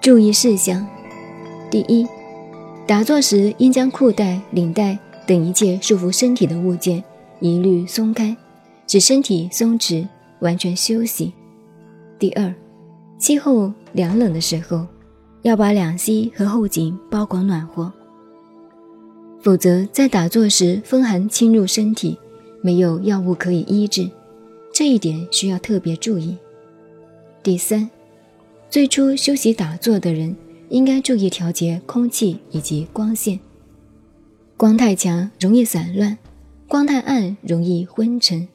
[0.00, 0.86] 注意事项：
[1.70, 2.06] 第一，
[2.86, 7.04] 打坐时应将裤带、领带等一切束缚身体的物件
[7.38, 8.34] 一律松开，
[8.86, 10.08] 使身体松弛，
[10.38, 11.34] 完全休息。
[12.18, 12.54] 第二，
[13.18, 14.86] 气候凉冷的时候，
[15.42, 17.92] 要把两膝和后颈包裹暖和，
[19.42, 22.18] 否则在打坐时风寒侵入身体，
[22.62, 24.10] 没有药物可以医治，
[24.72, 26.38] 这一点需要特别注意。
[27.42, 27.86] 第三。
[28.70, 30.36] 最初修习打坐的人，
[30.68, 33.40] 应该注意调节空气以及光线。
[34.56, 36.16] 光太强容易散乱，
[36.68, 38.46] 光太暗容易昏沉。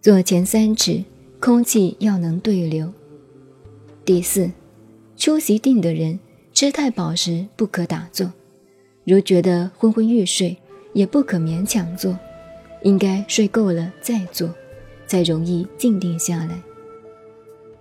[0.00, 1.02] 坐前三尺，
[1.40, 2.92] 空气要能对流。
[4.04, 4.52] 第四，
[5.16, 6.20] 出席定的人
[6.54, 8.32] 吃太饱时不可打坐，
[9.04, 10.56] 如觉得昏昏欲睡，
[10.92, 12.16] 也不可勉强坐，
[12.84, 14.48] 应该睡够了再坐，
[15.08, 16.62] 才容易静定下来。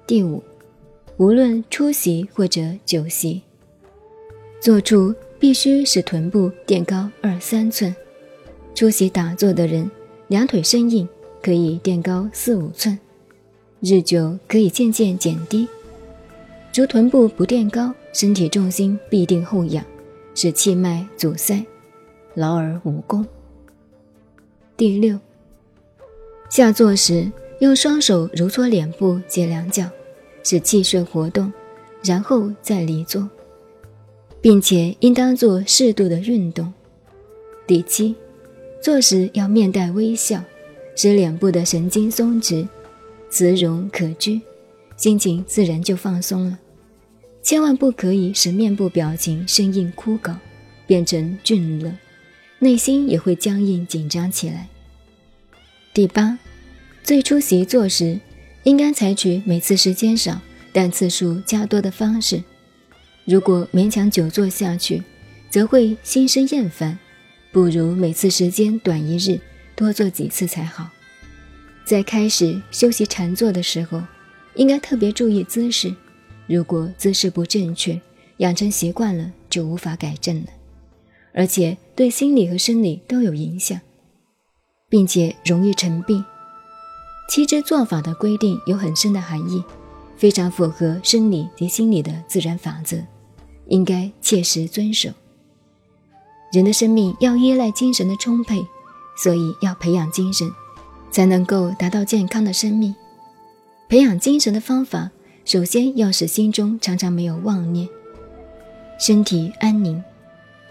[0.07, 0.41] 第五。
[1.17, 3.41] 无论出席或者酒席，
[4.59, 7.95] 坐处必须使臀部垫高二三寸。
[8.75, 9.89] 出席打坐的人，
[10.27, 11.09] 两腿生硬，
[11.41, 12.99] 可以垫高四五寸，
[13.79, 15.67] 日久可以渐渐减低。
[16.75, 19.83] 如臀部不垫高，身体重心必定后仰，
[20.35, 21.65] 使气脉阻塞，
[22.35, 23.25] 劳而无功。
[24.75, 25.17] 第六，
[26.51, 29.89] 下坐时用双手揉搓脸部及两脚。
[30.49, 31.51] 使气血活动，
[32.01, 33.29] 然后再离坐，
[34.39, 36.73] 并且应当做适度的运动。
[37.67, 38.15] 第七，
[38.81, 40.41] 坐时要面带微笑，
[40.95, 42.65] 使脸部的神经松弛，
[43.29, 44.39] 慈容可掬，
[44.95, 46.57] 心情自然就放松了。
[47.43, 50.33] 千万不可以使面部表情生硬枯槁，
[50.85, 51.91] 变成俊乐，
[52.59, 54.69] 内心也会僵硬紧张起来。
[55.93, 56.39] 第八，
[57.03, 58.17] 最初习坐时。
[58.67, 60.41] 应该采取每次时间少
[60.73, 62.43] 但次数加多的方式。
[63.23, 65.01] 如果勉强久坐下去，
[65.49, 66.99] 则会心生厌烦，
[67.53, 69.39] 不如每次时间短一日，
[69.73, 70.89] 多做几次才好。
[71.85, 74.03] 在开始休息禅坐的时候，
[74.55, 75.95] 应该特别注意姿势。
[76.45, 78.01] 如果姿势不正确，
[78.39, 80.47] 养成习惯了就无法改正了，
[81.33, 83.79] 而且对心理和生理都有影响，
[84.89, 86.21] 并且容易成病。
[87.27, 89.61] 七支做法的规定有很深的含义，
[90.15, 92.97] 非常符合生理及心理的自然法则，
[93.67, 95.09] 应该切实遵守。
[96.53, 98.65] 人的生命要依赖精神的充沛，
[99.17, 100.49] 所以要培养精神，
[101.11, 102.95] 才能够达到健康的生命。
[103.89, 105.11] 培养精神的方法，
[105.43, 107.89] 首先要使心中常常没有妄念，
[108.97, 110.01] 身体安宁，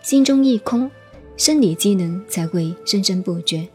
[0.02, 0.90] 心中一空，
[1.36, 3.68] 生理机能才会生生不绝。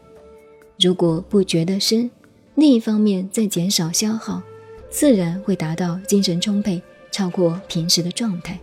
[0.80, 2.10] 如果不觉得生，
[2.54, 4.42] 另一方面，在减少消耗，
[4.90, 6.80] 自然会达到精神充沛、
[7.10, 8.58] 超过平时的状态。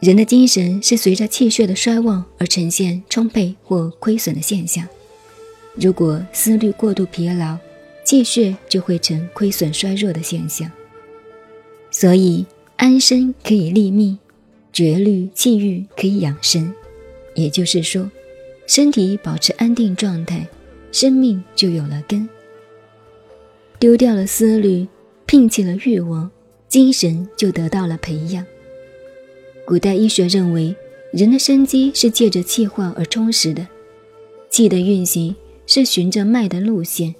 [0.00, 4.84] 人的精神是随着气血的衰旺而呈现充沛或亏损的现象。
[5.74, 7.56] 如果思虑过度疲劳，
[8.04, 10.68] 气血就会成亏损衰弱的现象。
[11.92, 12.44] 所以，
[12.76, 14.18] 安身可以立命，
[14.72, 16.74] 绝虑气郁可以养生。
[17.36, 18.10] 也就是说，
[18.66, 20.44] 身体保持安定状态。
[20.92, 22.28] 生命就有了根，
[23.78, 24.86] 丢掉了思虑，
[25.26, 26.30] 摒弃了欲望，
[26.68, 28.44] 精神就得到了培养。
[29.64, 30.76] 古代医学认为，
[31.12, 33.66] 人的生机是借着气化而充实的，
[34.50, 35.34] 气的运行
[35.66, 37.14] 是循着脉的路线。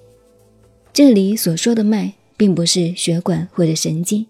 [0.92, 4.26] 这里所说的脉，并不是血管或者神经，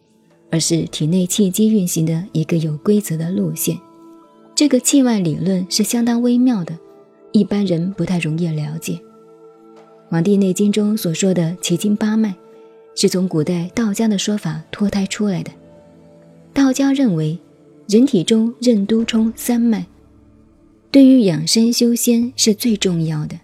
[0.50, 3.76] 而是体内气机运行的一个有规则的路线。
[4.54, 6.78] 这个气脉理论是相当微妙的，
[7.32, 8.92] 一般人不太容易了解。
[10.12, 12.34] 《黄帝内经》中所说的奇经八脉，
[12.94, 15.50] 是从古代道家的说法脱胎出来的。
[16.52, 17.38] 道家认为，
[17.88, 19.86] 人体中任督冲三脉，
[20.90, 23.40] 对于养生修仙是最重要的。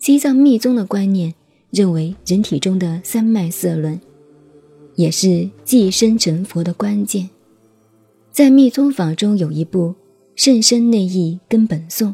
[0.00, 1.32] 西藏密宗的观念
[1.70, 4.00] 认为，人体中的三脉四轮，
[4.96, 7.30] 也是寄生成佛的关键。
[8.32, 9.90] 在密宗法中有一部
[10.34, 12.10] 《甚深内义根本颂》。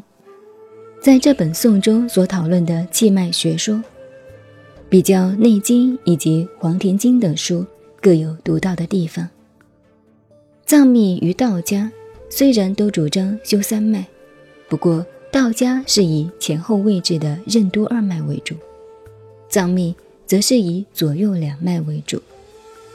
[1.03, 3.83] 在这本颂中所讨论的气脉学说，
[4.87, 7.65] 比较《内经》以及《黄庭经》等书
[7.99, 9.29] 各有独到的地方。
[10.65, 11.91] 藏密与道家
[12.29, 14.07] 虽然都主张修三脉，
[14.69, 18.55] 不过道家是以前后位置的任督二脉为主，
[19.49, 19.93] 藏密
[20.25, 22.23] 则是以左右两脉为主。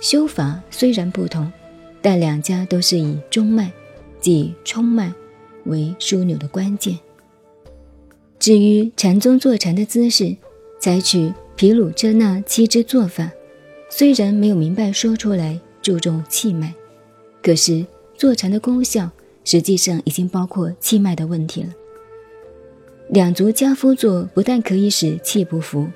[0.01, 1.53] 修法虽然不同，
[2.01, 3.71] 但两家都是以中脉，
[4.19, 5.13] 即冲脉
[5.65, 6.99] 为枢纽的关键。
[8.39, 10.37] 至于禅宗坐禅的姿势，
[10.81, 13.31] 采取毗卢遮那七支做法，
[13.91, 16.73] 虽然没有明白说出来注重气脉，
[17.43, 17.85] 可是
[18.17, 19.11] 坐禅的功效
[19.45, 21.71] 实际上已经包括气脉的问题了。
[23.09, 25.89] 两足加夫坐不但可以使气不浮，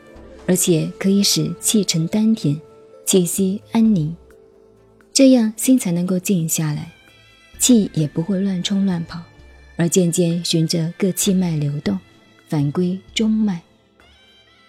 [0.46, 2.60] 而且可以使气沉丹田，
[3.04, 4.16] 气息安宁，
[5.12, 6.90] 这样心才能够静下来，
[7.58, 9.20] 气也不会乱冲乱跑，
[9.76, 11.98] 而渐渐循着各气脉流动，
[12.52, 13.62] 返归中脉。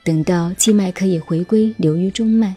[0.06, 2.56] 等到气脉可以回归流于中脉，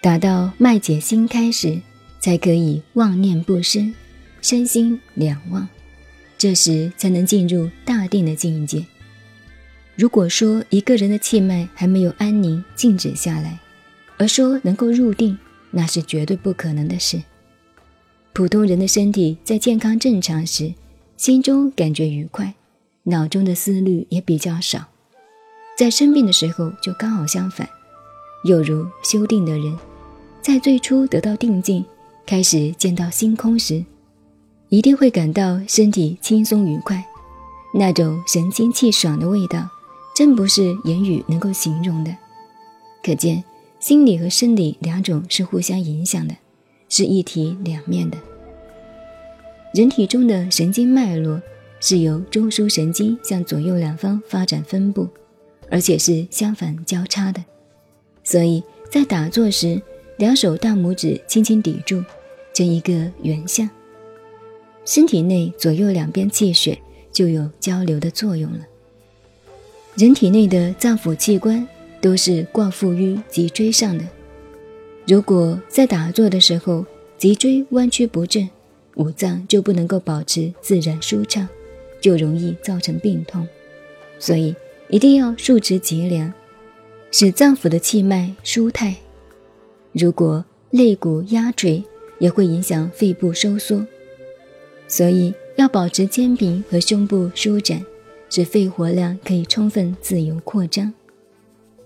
[0.00, 1.80] 达到脉解心开时，
[2.20, 3.92] 才可以妄念不生，
[4.40, 5.66] 身心两忘。
[6.38, 8.84] 这时才能进入大定的境界。
[9.96, 13.58] 如果说一个人的气脉还没有安宁静止下来，
[14.16, 15.36] 而说能够入定，
[15.72, 17.20] 那是绝对不可能的事。
[18.32, 20.72] 普通人的身体在健康正常时，
[21.16, 22.54] 心中感觉愉快，
[23.04, 24.80] 脑中的思虑也比较少；
[25.78, 27.68] 在生病的时候就刚好相反。
[28.44, 29.76] 又如修定的人，
[30.42, 31.84] 在最初得到定境，
[32.26, 33.84] 开始见到星空时。
[34.70, 37.04] 一定会感到身体轻松愉快，
[37.74, 39.68] 那种神清气爽的味道，
[40.16, 42.14] 真不是言语能够形容的。
[43.02, 43.44] 可见，
[43.78, 46.34] 心理和生理两种是互相影响的，
[46.88, 48.18] 是一体两面的。
[49.74, 51.40] 人体中的神经脉络
[51.84, 55.06] 是由中枢神经向左右两方发展分布，
[55.68, 57.44] 而且是相反交叉的。
[58.22, 59.78] 所以在打坐时，
[60.16, 62.02] 两手大拇指轻轻抵住，
[62.54, 63.68] 成一个圆相。
[64.86, 66.78] 身体内左右两边气血
[67.12, 68.60] 就有交流的作用了。
[69.94, 71.68] 人体内的脏腑器官
[72.00, 74.02] 都是挂附于脊椎上的，
[75.06, 76.86] 如果在打坐的时候
[77.18, 78.48] 脊椎弯曲不正，
[78.94, 81.46] 五脏就不能够保持自然舒畅，
[82.04, 83.48] 就容易造成病痛。
[84.18, 84.54] 所以
[84.90, 86.30] 一定要竖直脊梁，
[87.10, 88.94] 使脏腑的气脉舒泰。
[89.92, 91.82] 如果肋骨压垂，
[92.18, 93.86] 也会影响肺部收缩。
[94.86, 97.82] 所以要保持肩柄和胸部舒展，
[98.28, 100.92] 使肺活量可以充分自由扩张。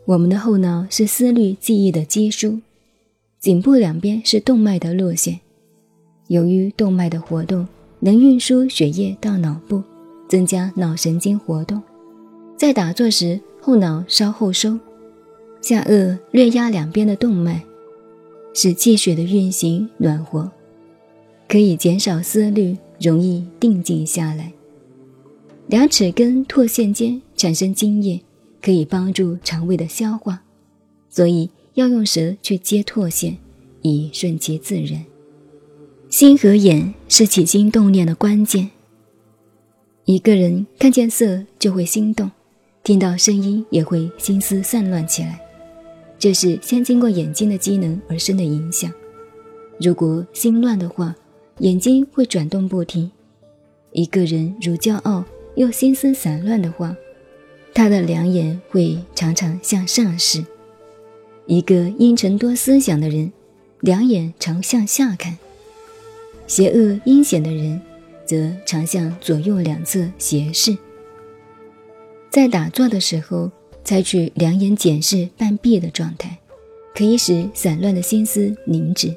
[0.04, 2.60] 我们的后脑是思虑记忆的基枢，
[3.38, 5.38] 颈部两边是动脉的路线。
[6.26, 7.68] 由于动脉的活动
[8.00, 9.82] 能运输血液到脑部，
[10.28, 11.82] 增加脑神经活动。
[12.56, 14.78] 在打坐时，后脑稍后收，
[15.60, 17.62] 下颚略压两边的动脉，
[18.52, 20.50] 使气血的运行暖和，
[21.48, 22.76] 可以减少思虑。
[23.00, 24.52] 容易定静下来。
[25.68, 28.20] 两齿根唾腺间产生津液，
[28.60, 30.42] 可以帮助肠胃的消化，
[31.08, 33.38] 所以要用舌去接唾腺，
[33.82, 35.04] 以顺其自然。
[36.10, 38.68] 心和眼是起心动念的关键。
[40.08, 42.30] 一个人看见色就会心动，
[42.82, 45.38] 听到声音也会心思散乱起来，
[46.18, 48.90] 这是先经过眼睛的机能而生的影响。
[49.78, 51.14] 如果心乱的话，
[51.58, 53.10] 眼睛会转动不停。
[53.92, 55.22] 一个人如骄傲
[55.56, 56.96] 又心思散乱的话，
[57.74, 60.40] 他的两眼会常常向上视；
[61.44, 63.30] 一个阴沉多思想的人，
[63.80, 65.34] 两眼常向下看；
[66.46, 67.78] 邪恶阴险的人，
[68.28, 70.76] 则常向左右两侧斜视。
[72.28, 73.50] 在打坐的时候，
[73.82, 76.36] 采取两眼检视半闭的状态，
[76.94, 79.14] 可以使散乱的心思凝止。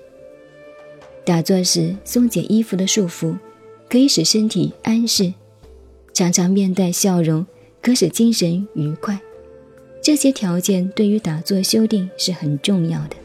[1.25, 3.37] 打坐时松解衣服的束缚，
[3.89, 5.33] 可以使身体安适；
[6.13, 7.45] 常常面带笑容，
[7.81, 9.19] 可使精神愉快。
[10.01, 13.15] 这些条件对于打坐修定是很重要的。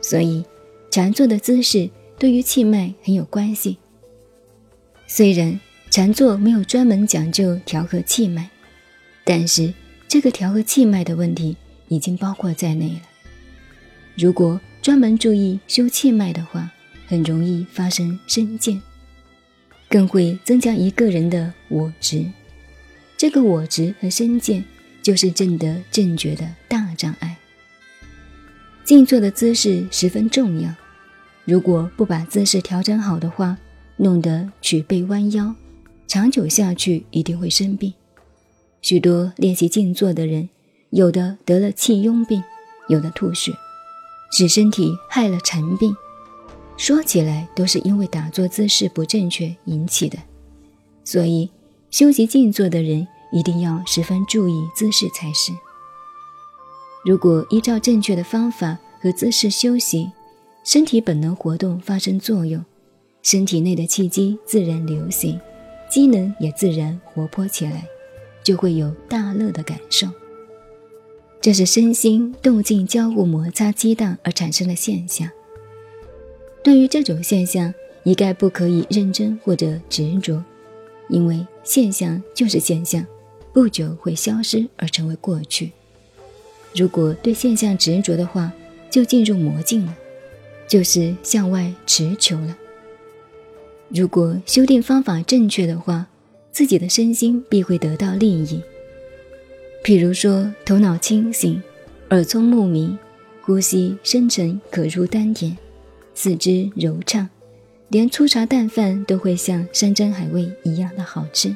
[0.00, 0.44] 所以，
[0.90, 3.78] 禅坐的姿势对于气脉很有关系。
[5.10, 8.46] 虽然禅坐没有专门讲究调和气脉，
[9.24, 9.72] 但是
[10.06, 11.56] 这个调和气脉的问题
[11.88, 13.00] 已经包括在内了。
[14.16, 16.70] 如果专门注意修气脉的话，
[17.06, 18.82] 很容易发生身见，
[19.88, 22.26] 更会增加一个人的我执。
[23.16, 24.62] 这个我执和身见，
[25.02, 27.38] 就是正得正觉的大障碍。
[28.84, 30.74] 静坐的姿势十分重要，
[31.46, 33.56] 如果不把姿势调整好的话，
[33.98, 35.54] 弄得曲背弯腰，
[36.06, 37.92] 长久下去一定会生病。
[38.80, 40.48] 许多练习静坐的人，
[40.90, 42.42] 有的得了气壅病，
[42.88, 43.52] 有的吐血。
[44.30, 45.96] 使身体害了禅病，
[46.76, 50.18] 说起来都是因为打坐姿势不正确引起的，
[51.02, 51.50] 所以
[51.90, 55.50] 修习静坐的人一定要十分注意姿势才是。
[57.04, 60.10] 如果依照正确的方法和姿势修习，
[60.62, 62.62] 身体本能活动发生作用，
[63.22, 65.38] 身体内的气机自然流行，
[65.90, 67.86] 机能也自然活泼起来，
[68.42, 70.08] 就会有大乐的感受。
[71.40, 75.28] 这是身心动静交互摩擦激荡而产生的现象。
[76.64, 77.72] 对于这种现象，
[78.02, 80.42] 一概不可以认真或者执着，
[81.08, 83.06] 因为现象就是现象，
[83.52, 85.72] 不久会消失而成为过去。
[86.74, 88.52] 如果对现象执着的话，
[88.90, 89.96] 就进入魔境了，
[90.66, 92.58] 就是向外持求了。
[93.90, 96.06] 如果修订方法正确的话，
[96.52, 98.60] 自己的身心必会得到利益。
[99.82, 101.62] 譬如说，头脑清醒，
[102.10, 102.98] 耳聪目明，
[103.40, 105.56] 呼吸深沉可入丹田，
[106.14, 107.26] 四肢柔畅，
[107.88, 111.54] 连粗茶淡饭都会像山珍海味一样的好吃。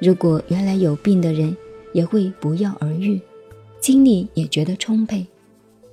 [0.00, 1.56] 如果原来有病的人
[1.92, 3.20] 也会不药而愈，
[3.80, 5.24] 精力也觉得充沛。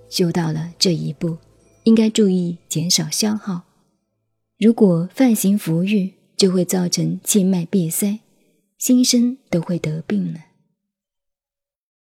[0.10, 1.38] 修到了这一步，
[1.84, 3.69] 应该注意减少消耗。
[4.60, 8.20] 如果犯行浮欲，就会造成气脉闭塞，
[8.78, 10.40] 心身都会得病了。